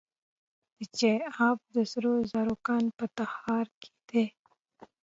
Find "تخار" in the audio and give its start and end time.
3.17-3.67